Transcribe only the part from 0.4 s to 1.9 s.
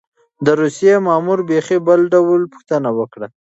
د روسيې مامور بېخي